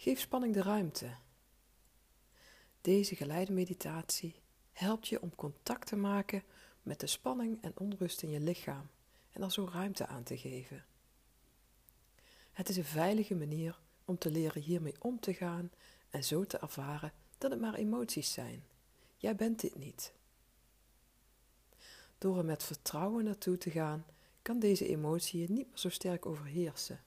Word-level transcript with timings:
Geef 0.00 0.20
spanning 0.20 0.54
de 0.54 0.62
ruimte. 0.62 1.10
Deze 2.80 3.16
geleide 3.16 3.52
meditatie 3.52 4.40
helpt 4.72 5.08
je 5.08 5.22
om 5.22 5.34
contact 5.34 5.86
te 5.86 5.96
maken 5.96 6.42
met 6.82 7.00
de 7.00 7.06
spanning 7.06 7.62
en 7.62 7.72
onrust 7.78 8.22
in 8.22 8.30
je 8.30 8.40
lichaam 8.40 8.88
en 9.32 9.42
er 9.42 9.52
zo 9.52 9.68
ruimte 9.72 10.06
aan 10.06 10.22
te 10.22 10.38
geven. 10.38 10.84
Het 12.52 12.68
is 12.68 12.76
een 12.76 12.84
veilige 12.84 13.34
manier 13.34 13.78
om 14.04 14.18
te 14.18 14.30
leren 14.30 14.62
hiermee 14.62 14.94
om 14.98 15.20
te 15.20 15.34
gaan 15.34 15.70
en 16.10 16.24
zo 16.24 16.44
te 16.44 16.58
ervaren 16.58 17.12
dat 17.38 17.50
het 17.50 17.60
maar 17.60 17.74
emoties 17.74 18.32
zijn. 18.32 18.64
Jij 19.16 19.36
bent 19.36 19.60
dit 19.60 19.74
niet. 19.74 20.12
Door 22.18 22.38
er 22.38 22.44
met 22.44 22.62
vertrouwen 22.62 23.24
naartoe 23.24 23.58
te 23.58 23.70
gaan, 23.70 24.06
kan 24.42 24.58
deze 24.58 24.88
emotie 24.88 25.40
je 25.40 25.50
niet 25.50 25.68
meer 25.68 25.78
zo 25.78 25.88
sterk 25.88 26.26
overheersen. 26.26 27.00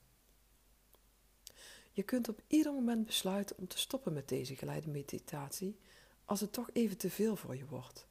Je 1.96 2.04
kunt 2.04 2.30
op 2.30 2.42
ieder 2.48 2.74
moment 2.74 3.06
besluiten 3.06 3.58
om 3.58 3.68
te 3.68 3.78
stoppen 3.78 4.14
met 4.14 4.28
deze 4.28 4.56
geleide 4.56 4.90
meditatie 4.90 5.80
als 6.26 6.40
het 6.40 6.54
toch 6.54 6.70
even 6.74 6.98
te 6.98 7.10
veel 7.10 7.36
voor 7.36 7.56
je 7.56 7.66
wordt. 7.66 8.08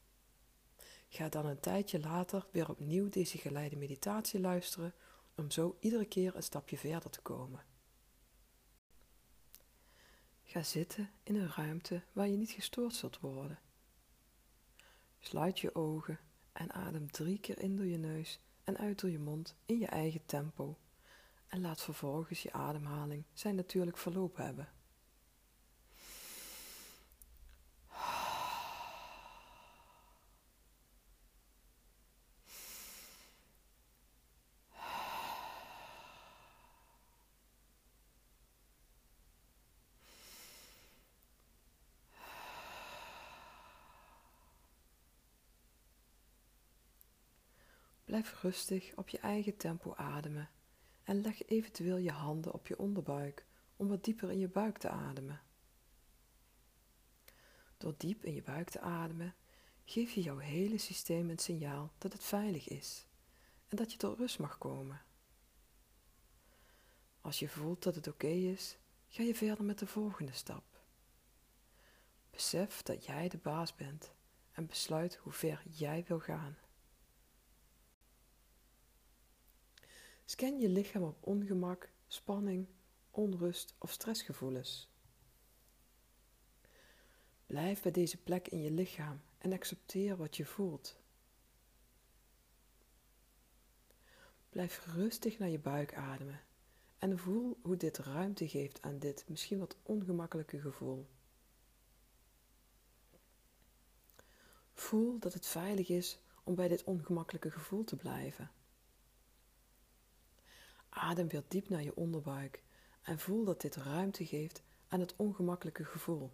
Ga 1.09 1.28
dan 1.28 1.46
een 1.46 1.60
tijdje 1.60 2.00
later 2.00 2.46
weer 2.50 2.68
opnieuw 2.68 3.09
deze 3.09 3.38
geleide 3.38 3.76
meditatie 3.76 4.40
luisteren 4.40 4.95
om 5.34 5.50
zo 5.50 5.76
iedere 5.80 6.04
keer 6.04 6.37
een 6.37 6.42
stapje 6.42 6.78
verder 6.78 7.10
te 7.10 7.20
komen. 7.20 7.64
Ga 10.42 10.62
zitten 10.62 11.10
in 11.23 11.37
een 11.37 11.52
ruimte 11.52 12.02
waar 12.12 12.28
je 12.28 12.37
niet 12.37 12.51
gestoord 12.51 12.95
zult 12.95 13.20
worden. 13.20 13.59
Sluit 15.18 15.60
je 15.60 15.74
ogen 15.74 16.18
en 16.52 16.73
adem 16.73 17.10
drie 17.10 17.38
keer 17.38 17.59
in 17.59 17.76
door 17.76 17.87
je 17.87 17.98
neus 17.98 18.40
en 18.64 18.78
uit 18.78 19.01
door 19.01 19.10
je 19.10 19.18
mond 19.18 19.56
in 19.66 19.78
je 19.78 19.87
eigen 19.87 20.26
tempo. 20.26 20.78
En 21.52 21.61
laat 21.61 21.83
vervolgens 21.83 22.42
je 22.42 22.52
ademhaling 22.52 23.24
zijn 23.33 23.55
natuurlijk 23.55 23.97
verloop 23.97 24.37
hebben. 24.37 24.69
Blijf 48.04 48.43
rustig 48.43 48.93
op 48.96 49.09
je 49.09 49.19
eigen 49.19 49.57
tempo 49.57 49.95
ademen 49.95 50.48
en 51.04 51.20
leg 51.20 51.46
eventueel 51.46 51.96
je 51.96 52.10
handen 52.10 52.52
op 52.52 52.66
je 52.66 52.78
onderbuik 52.78 53.46
om 53.76 53.88
wat 53.88 54.04
dieper 54.04 54.30
in 54.30 54.38
je 54.38 54.48
buik 54.48 54.78
te 54.78 54.88
ademen. 54.88 55.40
Door 57.76 57.95
diep 57.96 58.24
in 58.24 58.34
je 58.34 58.42
buik 58.42 58.70
te 58.70 58.80
ademen, 58.80 59.34
geef 59.84 60.12
je 60.12 60.23
jouw 60.23 60.38
hele 60.38 60.78
systeem 60.78 61.30
een 61.30 61.38
signaal 61.38 61.92
dat 61.98 62.12
het 62.12 62.24
veilig 62.24 62.68
is 62.68 63.06
en 63.68 63.76
dat 63.76 63.92
je 63.92 63.98
tot 63.98 64.19
rust 64.19 64.38
mag 64.38 64.58
komen. 64.58 65.03
Als 67.20 67.38
je 67.38 67.48
voelt 67.48 67.82
dat 67.82 67.94
het 67.94 68.08
oké 68.08 68.26
is, 68.26 68.76
ga 69.08 69.22
je 69.22 69.34
verder 69.34 69.64
met 69.64 69.78
de 69.78 69.86
volgende 69.86 70.32
stap. 70.32 70.64
Besef 72.30 72.82
dat 72.82 73.04
jij 73.04 73.28
de 73.28 73.38
baas 73.38 73.75
bent 73.75 74.12
en 74.53 74.66
besluit 74.66 75.16
hoe 75.16 75.32
ver 75.32 75.62
jij 75.69 76.04
wil 76.06 76.20
gaan. 76.20 76.56
Scan 80.25 80.60
je 80.60 80.69
lichaam 80.69 81.03
op 81.03 81.16
ongemak, 81.20 81.91
spanning, 82.06 82.66
onrust 83.10 83.75
of 83.78 83.91
stressgevoelens. 83.91 84.91
Blijf 87.47 87.82
bij 87.82 87.92
deze 87.92 88.22
plek 88.22 88.48
in 88.48 88.62
je 88.62 88.70
lichaam 88.70 89.20
en 89.38 89.53
accepteer 89.53 90.16
wat 90.16 90.37
je 90.37 90.44
voelt. 90.44 91.00
Blijf 94.48 94.86
rustig 94.86 95.38
naar 95.38 95.48
je 95.48 95.58
buik 95.58 95.94
ademen 95.94 96.41
en 96.98 97.18
voel 97.18 97.58
hoe 97.62 97.76
dit 97.76 97.98
ruimte 97.98 98.48
geeft 98.48 98.82
aan 98.82 98.98
dit 98.98 99.24
misschien 99.28 99.58
wat 99.58 99.76
ongemakkelijke 99.82 100.60
gevoel. 100.60 101.06
Voel 104.74 105.18
dat 105.18 105.32
het 105.32 105.47
veilig 105.47 105.88
is 105.88 106.18
om 106.44 106.54
bij 106.54 106.68
dit 106.68 106.84
ongemakkelijke 106.84 107.50
gevoel 107.50 107.84
te 107.84 107.97
blijven. 107.97 108.50
Adem 111.12 111.28
weer 111.28 111.44
diep 111.48 111.68
naar 111.68 111.82
je 111.82 111.94
onderbuik 111.94 112.62
en 113.02 113.18
voel 113.18 113.44
dat 113.44 113.60
dit 113.60 113.76
ruimte 113.76 114.26
geeft 114.26 114.62
aan 114.88 115.00
het 115.00 115.16
ongemakkelijke 115.16 115.84
gevoel. 115.84 116.32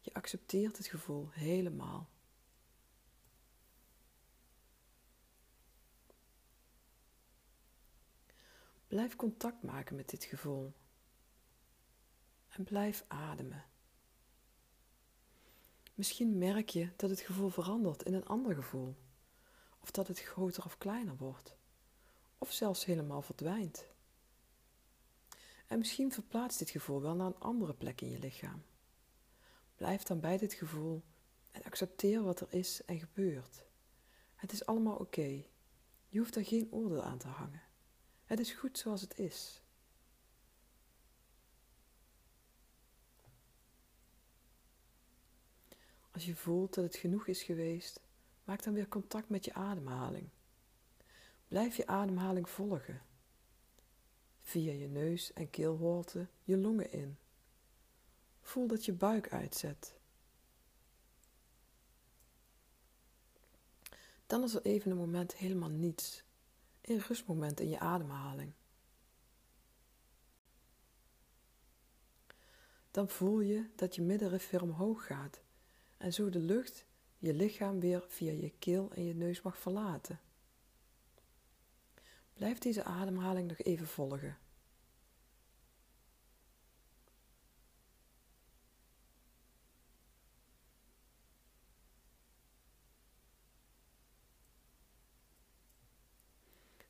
Je 0.00 0.14
accepteert 0.14 0.76
het 0.76 0.86
gevoel 0.86 1.28
helemaal. 1.30 2.08
Blijf 8.86 9.16
contact 9.16 9.62
maken 9.62 9.96
met 9.96 10.08
dit 10.08 10.24
gevoel. 10.24 10.72
En 12.48 12.64
blijf 12.64 13.04
ademen. 13.08 13.64
Misschien 15.94 16.38
merk 16.38 16.68
je 16.68 16.88
dat 16.96 17.10
het 17.10 17.20
gevoel 17.20 17.48
verandert 17.48 18.02
in 18.02 18.14
een 18.14 18.26
ander 18.26 18.54
gevoel. 18.54 18.96
Of 19.80 19.90
dat 19.90 20.08
het 20.08 20.20
groter 20.20 20.64
of 20.64 20.78
kleiner 20.78 21.16
wordt. 21.16 21.56
Of 22.38 22.52
zelfs 22.52 22.84
helemaal 22.84 23.22
verdwijnt. 23.22 23.90
En 25.72 25.78
misschien 25.78 26.12
verplaatst 26.12 26.58
dit 26.58 26.70
gevoel 26.70 27.00
wel 27.00 27.14
naar 27.14 27.26
een 27.26 27.38
andere 27.38 27.74
plek 27.74 28.00
in 28.00 28.10
je 28.10 28.18
lichaam. 28.18 28.62
Blijf 29.76 30.02
dan 30.02 30.20
bij 30.20 30.38
dit 30.38 30.52
gevoel 30.52 31.02
en 31.50 31.62
accepteer 31.62 32.22
wat 32.22 32.40
er 32.40 32.46
is 32.50 32.84
en 32.84 32.98
gebeurt. 32.98 33.64
Het 34.34 34.52
is 34.52 34.66
allemaal 34.66 34.96
oké. 34.96 35.44
Je 36.08 36.18
hoeft 36.18 36.36
er 36.36 36.44
geen 36.44 36.68
oordeel 36.70 37.02
aan 37.02 37.18
te 37.18 37.28
hangen. 37.28 37.62
Het 38.24 38.40
is 38.40 38.52
goed 38.52 38.78
zoals 38.78 39.00
het 39.00 39.18
is. 39.18 39.62
Als 46.10 46.24
je 46.24 46.34
voelt 46.34 46.74
dat 46.74 46.84
het 46.84 46.96
genoeg 46.96 47.26
is 47.26 47.42
geweest, 47.42 48.00
maak 48.44 48.62
dan 48.62 48.74
weer 48.74 48.88
contact 48.88 49.28
met 49.28 49.44
je 49.44 49.54
ademhaling. 49.54 50.28
Blijf 51.48 51.76
je 51.76 51.86
ademhaling 51.86 52.48
volgen 52.48 53.02
via 54.42 54.72
je 54.72 54.88
neus 54.88 55.32
en 55.32 55.50
keelholte 55.50 56.26
je 56.44 56.56
longen 56.56 56.92
in. 56.92 57.16
Voel 58.40 58.66
dat 58.66 58.84
je 58.84 58.92
buik 58.92 59.32
uitzet. 59.32 59.94
Dan 64.26 64.42
is 64.42 64.54
er 64.54 64.62
even 64.62 64.90
een 64.90 64.96
moment 64.96 65.34
helemaal 65.34 65.70
niets, 65.70 66.24
een 66.80 67.00
rustmoment 67.00 67.60
in 67.60 67.68
je 67.68 67.78
ademhaling. 67.78 68.52
Dan 72.90 73.08
voel 73.08 73.40
je 73.40 73.66
dat 73.74 73.94
je 73.94 74.02
middenrif 74.02 74.50
weer 74.50 74.62
omhoog 74.62 75.06
gaat 75.06 75.40
en 75.96 76.12
zo 76.12 76.30
de 76.30 76.38
lucht 76.38 76.84
je 77.18 77.34
lichaam 77.34 77.80
weer 77.80 78.04
via 78.08 78.32
je 78.32 78.52
keel 78.58 78.90
en 78.92 79.04
je 79.04 79.14
neus 79.14 79.42
mag 79.42 79.58
verlaten. 79.58 80.20
Blijf 82.42 82.58
deze 82.58 82.84
ademhaling 82.84 83.48
nog 83.48 83.58
even 83.58 83.86
volgen. 83.86 84.38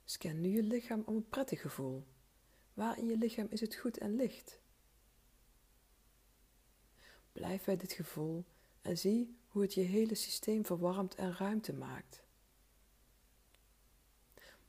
Scan 0.04 0.40
nu 0.40 0.48
je 0.48 0.62
lichaam 0.62 1.02
om 1.06 1.16
een 1.16 1.28
prettig 1.28 1.60
gevoel. 1.60 2.06
Waar 2.74 2.98
in 2.98 3.06
je 3.06 3.16
lichaam 3.16 3.46
is 3.50 3.60
het 3.60 3.74
goed 3.74 3.98
en 3.98 4.16
licht? 4.16 4.60
Blijf 7.32 7.64
bij 7.64 7.76
dit 7.76 7.92
gevoel 7.92 8.44
en 8.82 8.98
zie 8.98 9.38
hoe 9.46 9.62
het 9.62 9.74
je 9.74 9.80
hele 9.80 10.14
systeem 10.14 10.64
verwarmt 10.66 11.14
en 11.14 11.36
ruimte 11.36 11.72
maakt. 11.72 12.22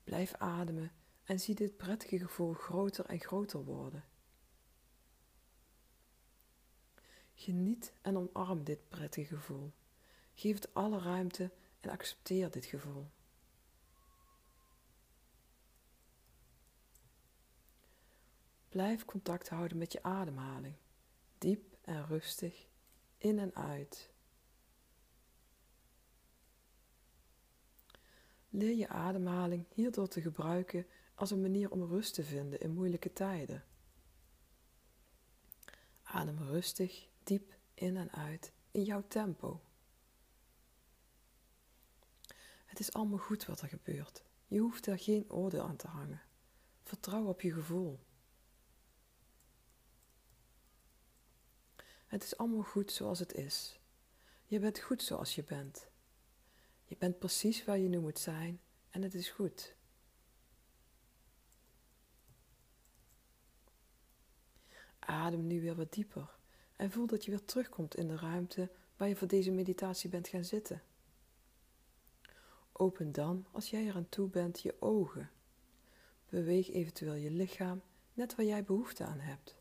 Blijf 0.03 0.33
ademen 0.33 0.91
en 1.23 1.39
zie 1.39 1.55
dit 1.55 1.77
prettige 1.77 2.19
gevoel 2.19 2.53
groter 2.53 3.05
en 3.05 3.19
groter 3.19 3.63
worden. 3.63 4.03
Geniet 7.33 7.93
en 8.01 8.17
omarm 8.17 8.63
dit 8.63 8.89
prettige 8.89 9.35
gevoel. 9.35 9.73
Geef 10.33 10.55
het 10.55 10.73
alle 10.73 10.99
ruimte 10.99 11.51
en 11.79 11.89
accepteer 11.89 12.51
dit 12.51 12.65
gevoel. 12.65 13.09
Blijf 18.69 19.05
contact 19.05 19.49
houden 19.49 19.77
met 19.77 19.91
je 19.91 20.03
ademhaling, 20.03 20.75
diep 21.37 21.77
en 21.81 22.05
rustig, 22.05 22.67
in 23.17 23.39
en 23.39 23.55
uit. 23.55 24.12
Leer 28.55 28.75
je 28.75 28.87
ademhaling 28.87 29.65
hierdoor 29.69 30.07
te 30.07 30.21
gebruiken 30.21 30.85
als 31.15 31.31
een 31.31 31.41
manier 31.41 31.71
om 31.71 31.83
rust 31.83 32.13
te 32.13 32.23
vinden 32.23 32.59
in 32.59 32.73
moeilijke 32.73 33.13
tijden. 33.13 33.63
Adem 36.03 36.37
rustig, 36.37 37.07
diep 37.23 37.55
in 37.73 37.97
en 37.97 38.11
uit 38.11 38.51
in 38.71 38.83
jouw 38.83 39.03
tempo. 39.07 39.61
Het 42.65 42.79
is 42.79 42.93
allemaal 42.93 43.17
goed 43.17 43.45
wat 43.45 43.61
er 43.61 43.67
gebeurt. 43.67 44.23
Je 44.47 44.59
hoeft 44.59 44.87
er 44.87 44.99
geen 44.99 45.31
oordeel 45.31 45.63
aan 45.63 45.75
te 45.75 45.87
hangen. 45.87 46.21
Vertrouw 46.83 47.25
op 47.25 47.41
je 47.41 47.53
gevoel. 47.53 47.99
Het 52.05 52.23
is 52.23 52.37
allemaal 52.37 52.63
goed 52.63 52.91
zoals 52.91 53.19
het 53.19 53.33
is. 53.33 53.79
Je 54.45 54.59
bent 54.59 54.79
goed 54.79 55.03
zoals 55.03 55.35
je 55.35 55.43
bent. 55.43 55.91
Je 56.93 56.99
bent 56.99 57.19
precies 57.19 57.65
waar 57.65 57.77
je 57.77 57.89
nu 57.89 57.99
moet 57.99 58.19
zijn 58.19 58.59
en 58.89 59.01
het 59.01 59.13
is 59.13 59.29
goed. 59.29 59.75
Adem 64.99 65.47
nu 65.47 65.61
weer 65.61 65.75
wat 65.75 65.93
dieper 65.93 66.35
en 66.75 66.91
voel 66.91 67.07
dat 67.07 67.25
je 67.25 67.31
weer 67.31 67.45
terugkomt 67.45 67.95
in 67.95 68.07
de 68.07 68.15
ruimte 68.15 68.71
waar 68.97 69.07
je 69.07 69.15
voor 69.15 69.27
deze 69.27 69.51
meditatie 69.51 70.09
bent 70.09 70.27
gaan 70.27 70.45
zitten. 70.45 70.81
Open 72.71 73.11
dan, 73.11 73.45
als 73.51 73.69
jij 73.69 73.85
eraan 73.85 74.09
toe 74.09 74.29
bent, 74.29 74.61
je 74.61 74.81
ogen. 74.81 75.31
Beweeg 76.29 76.69
eventueel 76.69 77.13
je 77.13 77.31
lichaam 77.31 77.81
net 78.13 78.35
waar 78.35 78.45
jij 78.45 78.63
behoefte 78.63 79.05
aan 79.05 79.19
hebt. 79.19 79.55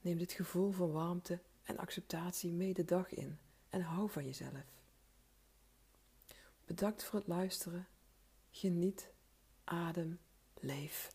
Neem 0.00 0.18
dit 0.18 0.32
gevoel 0.32 0.70
van 0.70 0.92
warmte 0.92 1.40
en 1.62 1.78
acceptatie 1.78 2.52
mee 2.52 2.74
de 2.74 2.84
dag 2.84 3.10
in 3.10 3.38
en 3.68 3.80
hou 3.80 4.10
van 4.10 4.24
jezelf. 4.24 4.73
Bedankt 6.64 7.04
voor 7.04 7.18
het 7.18 7.28
luisteren. 7.28 7.86
Geniet, 8.50 9.12
adem, 9.64 10.20
leef. 10.60 11.10